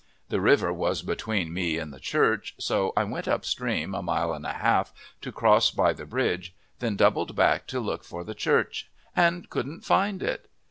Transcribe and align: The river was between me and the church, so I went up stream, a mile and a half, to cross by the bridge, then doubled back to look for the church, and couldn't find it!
The 0.29 0.41
river 0.41 0.73
was 0.73 1.03
between 1.03 1.53
me 1.53 1.77
and 1.77 1.93
the 1.93 1.99
church, 1.99 2.55
so 2.57 2.91
I 2.97 3.03
went 3.03 3.27
up 3.27 3.45
stream, 3.45 3.93
a 3.93 4.01
mile 4.01 4.33
and 4.33 4.47
a 4.47 4.53
half, 4.53 4.91
to 5.21 5.31
cross 5.31 5.69
by 5.69 5.93
the 5.93 6.07
bridge, 6.07 6.55
then 6.79 6.95
doubled 6.95 7.35
back 7.35 7.67
to 7.67 7.79
look 7.79 8.03
for 8.03 8.23
the 8.23 8.33
church, 8.33 8.89
and 9.15 9.47
couldn't 9.47 9.85
find 9.85 10.23
it! 10.23 10.49